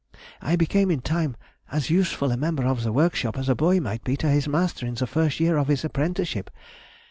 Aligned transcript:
I 0.41 0.55
became 0.55 0.89
in 0.89 1.01
time 1.01 1.37
as 1.71 1.91
useful 1.91 2.31
a 2.31 2.35
member 2.35 2.63
of 2.65 2.81
the 2.81 2.91
workshop 2.91 3.37
as 3.37 3.47
a 3.49 3.53
boy 3.53 3.79
might 3.79 4.03
be 4.03 4.17
to 4.17 4.27
his 4.27 4.47
master 4.47 4.83
in 4.87 4.95
the 4.95 5.05
first 5.05 5.39
year 5.39 5.57
of 5.57 5.67
his 5.67 5.85
apprenticeship.... 5.85 6.49